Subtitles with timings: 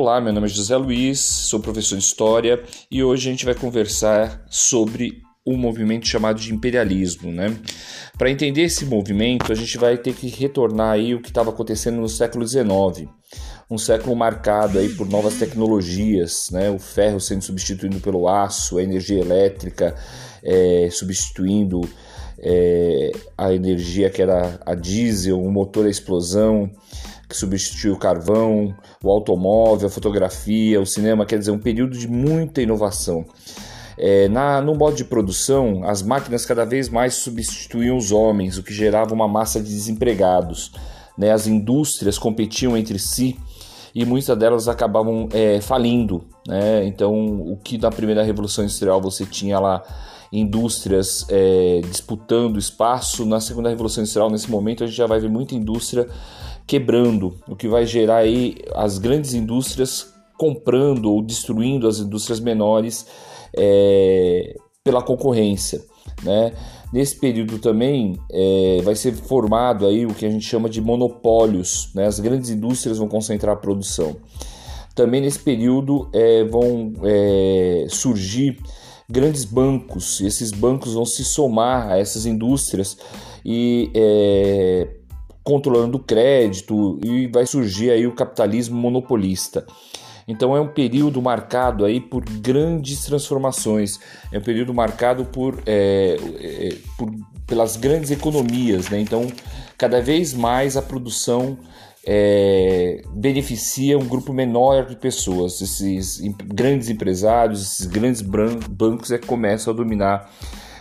[0.00, 3.52] Olá, meu nome é José Luiz, sou professor de História e hoje a gente vai
[3.52, 7.58] conversar sobre um movimento chamado de imperialismo, né?
[8.16, 11.96] Para entender esse movimento, a gente vai ter que retornar aí o que estava acontecendo
[11.96, 13.10] no século XIX,
[13.68, 16.70] um século marcado aí por novas tecnologias, né?
[16.70, 19.96] O ferro sendo substituído pelo aço, a energia elétrica
[20.44, 21.80] é, substituindo
[22.38, 26.70] é, a energia que era a diesel, o motor a explosão
[27.28, 32.08] que substituiu o carvão, o automóvel, a fotografia, o cinema, quer dizer, um período de
[32.08, 33.26] muita inovação.
[33.98, 38.62] É, na, no modo de produção, as máquinas cada vez mais substituíam os homens, o
[38.62, 40.72] que gerava uma massa de desempregados.
[41.18, 41.32] Né?
[41.32, 43.36] As indústrias competiam entre si
[43.92, 46.24] e muitas delas acabavam é, falindo.
[46.46, 46.86] Né?
[46.86, 49.82] Então, o que na primeira revolução industrial você tinha lá
[50.32, 55.30] indústrias é, disputando espaço, na segunda revolução industrial, nesse momento, a gente já vai ver
[55.30, 56.08] muita indústria
[56.66, 63.06] quebrando, o que vai gerar aí as grandes indústrias comprando ou destruindo as indústrias menores
[63.56, 64.54] é,
[64.84, 65.82] pela concorrência.
[66.22, 66.52] Né?
[66.92, 71.90] Nesse período também é, vai ser formado aí o que a gente chama de monopólios,
[71.94, 72.06] né?
[72.06, 74.16] as grandes indústrias vão concentrar a produção.
[74.94, 78.58] Também nesse período é, vão é, surgir
[79.10, 82.96] grandes bancos, e esses bancos vão se somar a essas indústrias
[83.44, 84.88] e é,
[85.42, 89.66] controlando o crédito e vai surgir aí o capitalismo monopolista.
[90.28, 93.98] Então é um período marcado aí por grandes transformações,
[94.30, 97.10] é um período marcado por, é, é, por
[97.46, 99.00] pelas grandes economias, né?
[99.00, 99.26] Então
[99.78, 101.56] cada vez mais a produção
[102.10, 105.60] é, beneficia um grupo menor de pessoas.
[105.60, 110.30] Esses grandes empresários, esses grandes bancos é que começam a dominar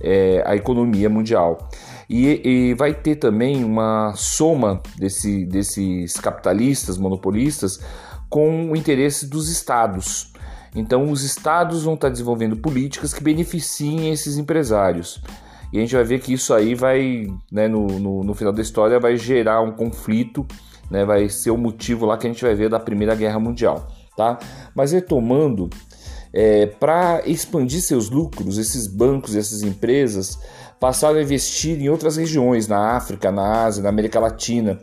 [0.00, 1.68] é, a economia mundial.
[2.08, 7.80] E, e, vai ter também uma soma desse, desses capitalistas, monopolistas,
[8.30, 10.32] com o interesse dos estados.
[10.72, 15.20] Então, os estados vão estar desenvolvendo políticas que beneficiem esses empresários.
[15.72, 18.62] E a gente vai ver que isso aí vai, né, no, no, no final da
[18.62, 20.46] história, vai gerar um conflito,
[20.90, 23.88] né, vai ser o motivo lá que a gente vai ver da Primeira Guerra Mundial.
[24.16, 24.38] Tá?
[24.74, 25.70] Mas retomando,
[26.32, 30.38] é, para expandir seus lucros, esses bancos e essas empresas
[30.80, 34.78] passaram a investir em outras regiões, na África, na Ásia, na América Latina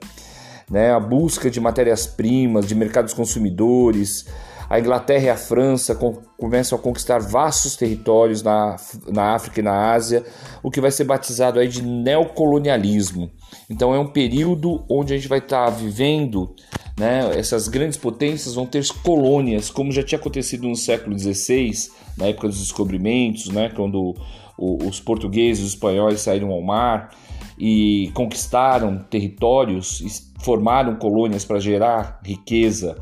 [0.69, 4.25] né, a busca de matérias-primas, de mercados consumidores.
[4.69, 8.75] A Inglaterra e a França com, começam a conquistar vastos territórios na,
[9.07, 10.23] na África e na Ásia,
[10.63, 13.29] o que vai ser batizado aí de neocolonialismo.
[13.69, 16.55] Então é um período onde a gente vai estar tá vivendo,
[16.97, 21.71] né, essas grandes potências vão ter colônias, como já tinha acontecido no século XVI,
[22.17, 24.15] na época dos descobrimentos, né, quando
[24.57, 27.13] os portugueses os espanhóis saíram ao mar
[27.59, 30.01] e conquistaram territórios,
[30.39, 32.95] formaram colônias para gerar riqueza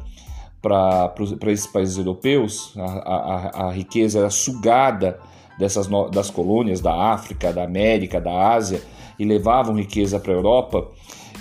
[0.64, 1.14] para
[1.52, 5.20] esses países europeus, a, a, a, riqueza era sugada
[5.60, 8.82] dessas das colônias da África, da América, da Ásia
[9.20, 10.90] e levavam riqueza para a Europa.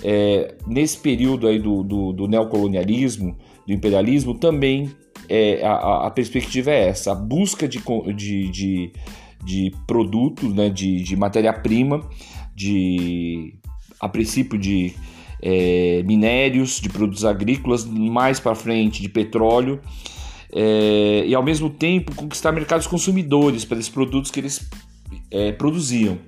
[0.02, 4.90] É, nesse período aí do, do, do, neocolonialismo, do imperialismo, também
[5.28, 7.80] é, a, a, perspectiva é essa: a busca de,
[8.12, 8.92] de, de,
[9.44, 12.00] de produtos, né, de, de matéria-prima
[12.56, 13.54] de,
[14.00, 14.94] a princípio, de
[15.42, 19.80] é, minérios, de produtos agrícolas, mais para frente de petróleo,
[20.54, 24.68] é, e ao mesmo tempo conquistar mercados consumidores para esses produtos que eles
[25.30, 26.18] é, produziam.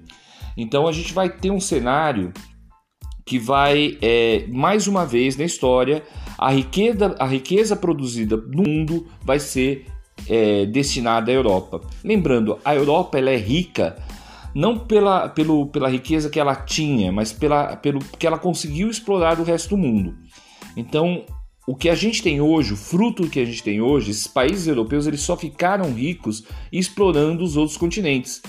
[0.57, 2.33] Então a gente vai ter um cenário
[3.25, 6.03] que vai, é, mais uma vez na história,
[6.37, 9.87] a riqueza, a riqueza produzida no mundo vai ser
[10.29, 11.81] é, destinada à Europa.
[12.03, 13.97] Lembrando, a Europa ela é rica
[14.55, 19.35] não pela, pelo, pela riqueza que ela tinha, mas pela, pelo que ela conseguiu explorar
[19.35, 20.15] do resto do mundo.
[20.77, 21.25] Então,
[21.67, 24.67] o que a gente tem hoje, o fruto que a gente tem hoje, esses países
[24.67, 28.43] europeus eles só ficaram ricos explorando os outros continentes.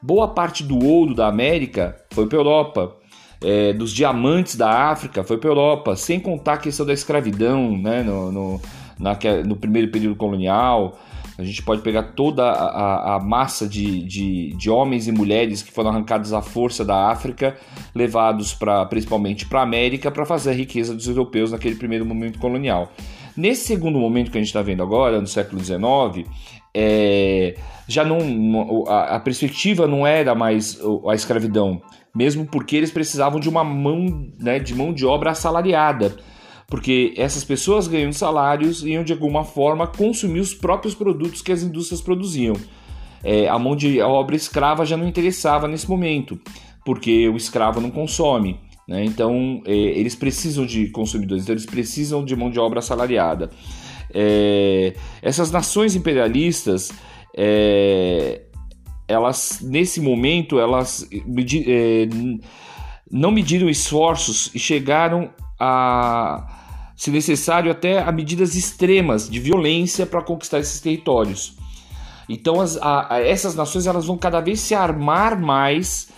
[0.00, 2.96] Boa parte do ouro da América foi para a Europa,
[3.42, 7.76] é, dos diamantes da África foi para a Europa, sem contar a questão da escravidão
[7.76, 8.60] né, no, no,
[8.98, 10.98] na, no primeiro período colonial.
[11.40, 15.72] A gente pode pegar toda a, a, massa de, de, de, homens e mulheres que
[15.72, 17.56] foram arrancados à força da África,
[17.94, 22.38] levados pra, principalmente para a América para fazer a riqueza dos europeus naquele primeiro momento
[22.38, 22.92] colonial.
[23.34, 26.28] Nesse segundo momento que a gente está vendo agora, no século XIX,
[26.74, 27.56] é,
[27.88, 30.78] já não a, a, perspectiva não era mais
[31.08, 31.80] a escravidão,
[32.14, 36.16] mesmo porque eles precisavam de uma mão, né, de mão de obra assalariada
[36.70, 41.64] porque essas pessoas ganhando salários iam de alguma forma consumir os próprios produtos que as
[41.64, 42.54] indústrias produziam.
[43.24, 46.40] É, a mão de obra escrava já não interessava nesse momento,
[46.84, 48.60] porque o escravo não consome.
[48.86, 49.04] Né?
[49.04, 53.50] Então, é, eles precisam de consumidores, então eles precisam de mão de obra assalariada.
[54.14, 56.92] É, essas nações imperialistas,
[57.36, 58.42] é,
[59.08, 61.06] elas nesse momento, elas
[61.66, 62.08] é,
[63.10, 66.59] não mediram esforços e chegaram a
[67.00, 71.54] se necessário, até a medidas extremas de violência para conquistar esses territórios.
[72.28, 76.10] Então, as, a, a, essas nações elas vão cada vez se armar mais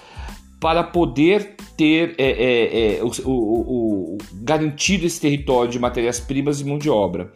[0.58, 6.64] para poder ter é, é, é, o, o, o, garantido esse território de matérias-primas e
[6.64, 7.32] mão de obra.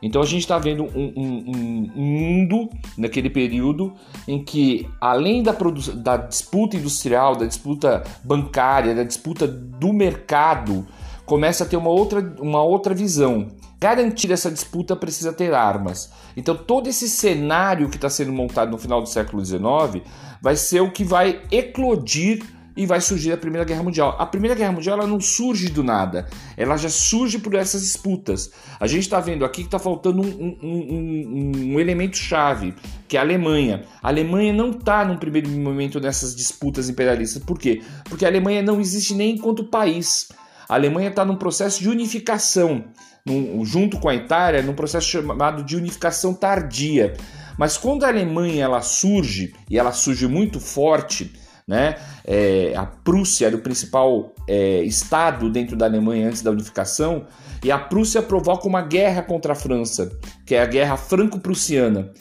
[0.00, 3.92] Então a gente está vendo um, um, um, mundo naquele período
[4.28, 5.56] em que, além da,
[5.96, 10.86] da disputa industrial, da disputa bancária, da disputa do mercado,
[11.26, 13.48] começa a ter uma outra, uma outra visão.
[13.80, 16.10] Garantir essa disputa precisa ter armas.
[16.36, 20.02] Então, todo esse cenário que está sendo montado no final do século XIX
[20.40, 22.42] vai ser o que vai eclodir
[22.76, 24.16] e vai surgir a Primeira Guerra Mundial.
[24.18, 28.50] A Primeira Guerra Mundial ela não surge do nada, ela já surge por essas disputas.
[28.80, 32.74] A gente está vendo aqui que está faltando um, um, um, um elemento chave,
[33.06, 33.84] que é a Alemanha.
[34.02, 37.42] A Alemanha não está num primeiro momento nessas disputas imperialistas.
[37.42, 37.82] Por quê?
[38.04, 40.28] Porque a Alemanha não existe nem enquanto país.
[40.68, 42.84] A Alemanha está num processo de unificação,
[43.24, 47.14] num, junto com a Itália, num processo chamado de unificação tardia.
[47.58, 51.32] Mas quando a Alemanha ela surge, e ela surge muito forte,
[51.66, 51.96] né?
[52.26, 57.26] É, a Prússia era o principal é, estado dentro da Alemanha antes da unificação,
[57.62, 60.10] e a Prússia provoca uma guerra contra a França,
[60.44, 62.12] que é a Guerra Franco-Prussiana.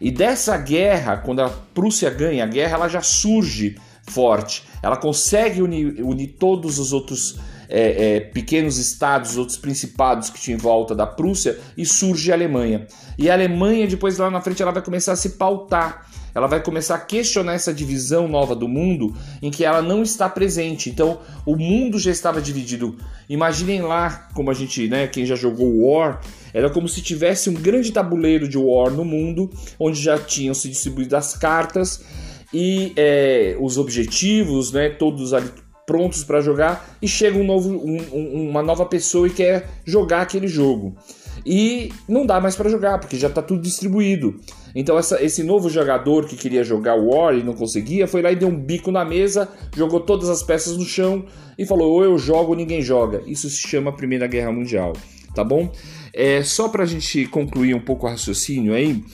[0.00, 3.76] E dessa guerra, quando a Prússia ganha a guerra, ela já surge
[4.08, 4.64] forte.
[4.82, 10.56] Ela consegue unir, unir todos os outros é, é, pequenos estados, outros principados que tinha
[10.56, 12.86] em volta da Prússia e surge a Alemanha.
[13.18, 16.06] E a Alemanha, depois lá na frente, ela vai começar a se pautar.
[16.34, 20.28] Ela vai começar a questionar essa divisão nova do mundo em que ela não está
[20.28, 20.90] presente.
[20.90, 22.94] Então, o mundo já estava dividido.
[23.26, 26.20] Imaginem lá, como a gente, né, quem já jogou War,
[26.52, 30.68] era como se tivesse um grande tabuleiro de War no mundo, onde já tinham se
[30.68, 32.04] distribuído as cartas
[32.52, 35.48] e é, os objetivos, né, todos ali
[35.86, 40.48] prontos para jogar e chega um novo, um, uma nova pessoa e quer jogar aquele
[40.48, 40.96] jogo.
[41.44, 44.40] E não dá mais para jogar, porque já está tudo distribuído.
[44.74, 48.36] Então essa, esse novo jogador que queria jogar War e não conseguia, foi lá e
[48.36, 51.24] deu um bico na mesa, jogou todas as peças no chão
[51.56, 53.22] e falou: ou eu jogo ou ninguém joga.
[53.26, 54.92] Isso se chama Primeira Guerra Mundial,
[55.34, 55.70] tá bom?
[56.12, 59.04] É, só para a gente concluir um pouco o raciocínio aí,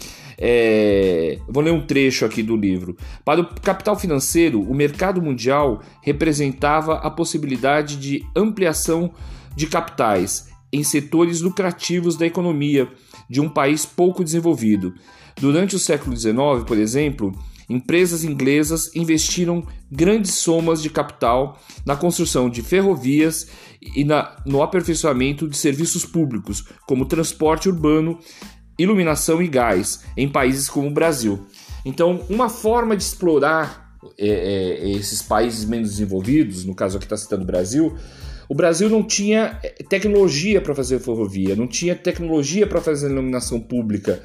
[0.45, 2.97] é, vou ler um trecho aqui do livro.
[3.25, 9.13] Para o capital financeiro, o mercado mundial representava a possibilidade de ampliação
[9.55, 12.89] de capitais em setores lucrativos da economia
[13.31, 14.93] de um país pouco desenvolvido.
[15.41, 16.35] Durante o século XIX,
[16.67, 17.33] por exemplo,
[17.71, 21.57] empresas inglesas investiram grandes somas de capital
[21.87, 23.47] na construção de ferrovias
[23.81, 28.19] e na, no aperfeiçoamento de serviços públicos, como transporte urbano
[28.83, 31.47] iluminação e gás em países como o Brasil.
[31.85, 33.83] Então, uma forma de explorar
[34.19, 37.97] é, é, esses países menos desenvolvidos, no caso aqui está citando o Brasil,
[38.49, 43.61] o Brasil não tinha é, tecnologia para fazer ferrovia, não tinha tecnologia para fazer iluminação
[43.61, 44.23] pública.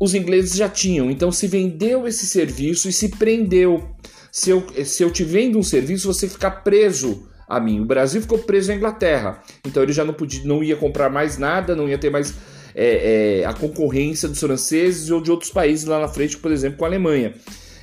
[0.00, 3.90] Os ingleses já tinham, então se vendeu esse serviço e se prendeu.
[4.30, 7.80] Se eu, se eu te vendo um serviço, você fica preso a mim.
[7.80, 11.38] O Brasil ficou preso à Inglaterra, então ele já não podia, não ia comprar mais
[11.38, 12.34] nada, não ia ter mais
[12.76, 16.78] é, é, a concorrência dos franceses ou de outros países lá na frente, por exemplo,
[16.78, 17.34] com a Alemanha.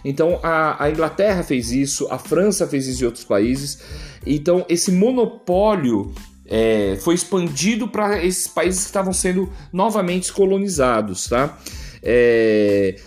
[0.06, 3.80] Então a, a, Inglaterra fez isso, a França fez isso em outros países.
[4.26, 6.14] Então esse monopólio
[6.46, 11.58] é, foi expandido para esses países que estavam sendo novamente colonizados, tá?
[12.04, 13.00] É,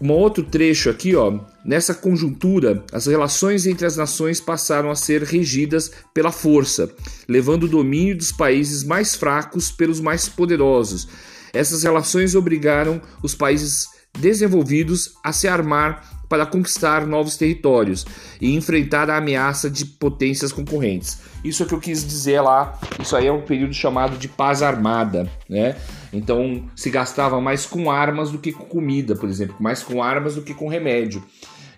[0.00, 1.40] um outro trecho aqui, ó.
[1.64, 6.90] Nessa conjuntura, as relações entre as nações passaram a ser regidas pela força,
[7.28, 11.08] levando o domínio dos países mais fracos pelos mais poderosos.
[11.52, 13.86] Essas relações obrigaram os países
[14.18, 18.06] desenvolvidos a se armar para conquistar novos territórios
[18.40, 21.18] e enfrentar a ameaça de potências concorrentes.
[21.44, 22.78] Isso é o que eu quis dizer lá.
[23.00, 25.76] Isso aí é um período chamado de paz armada, né?
[26.12, 30.34] Então se gastava mais com armas do que com comida, por exemplo, mais com armas
[30.34, 31.22] do que com remédio.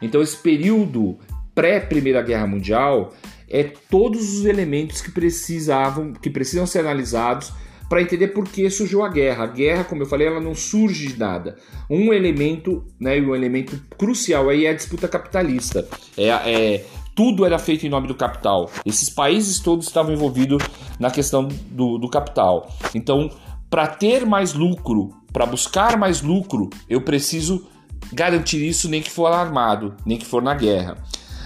[0.00, 1.18] Então esse período
[1.54, 3.14] pré Primeira Guerra Mundial
[3.48, 7.52] é todos os elementos que precisavam, que precisam ser analisados
[7.88, 9.44] para entender por que surgiu a guerra.
[9.44, 11.56] A guerra, como eu falei, ela não surge de nada.
[11.88, 15.86] Um elemento, né, um elemento crucial aí é a disputa capitalista.
[16.16, 18.70] É, é tudo era feito em nome do capital.
[18.84, 20.62] Esses países todos estavam envolvidos
[21.00, 22.70] na questão do, do capital.
[22.94, 23.30] Então,
[23.70, 27.66] para ter mais lucro, para buscar mais lucro, eu preciso
[28.12, 30.98] garantir isso nem que for armado, nem que for na guerra.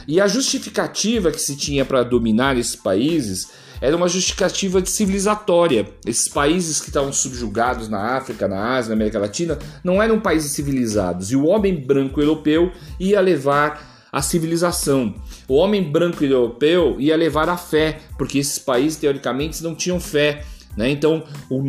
[0.09, 3.49] E a justificativa que se tinha para dominar esses países
[3.81, 5.89] era uma justificativa civilizatória.
[6.07, 10.53] Esses países que estavam subjugados na África, na Ásia, na América Latina, não eram países
[10.53, 11.31] civilizados.
[11.33, 15.15] E o homem branco europeu ia levar a civilização.
[15.49, 20.45] O homem branco europeu ia levar a fé, porque esses países, teoricamente, não tinham fé.
[20.77, 20.91] Né?
[20.91, 21.61] Então, o,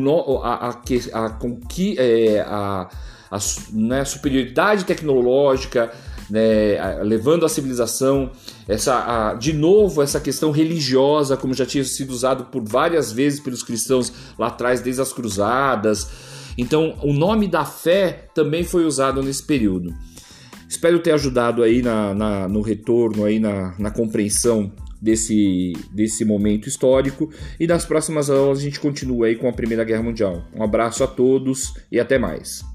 [0.44, 1.38] a, a, a, a,
[1.98, 2.90] é, a,
[3.32, 3.40] a,
[3.72, 5.92] né, superioridade tecnológica,
[6.32, 8.32] né, levando a civilização,
[8.68, 13.42] essa, a, de novo essa questão religiosa, como já tinha sido usado por várias vezes
[13.42, 16.10] pelos cristãos lá atrás, desde as cruzadas.
[16.58, 19.94] Então, o nome da fé também foi usado nesse período.
[20.70, 24.72] Espero ter ajudado aí na, na no retorno, aí na, na compreensão
[25.02, 27.30] desse, desse momento histórico.
[27.60, 30.46] E nas próximas aulas a gente continua aí com a Primeira Guerra Mundial.
[30.56, 32.71] Um abraço a todos e até mais.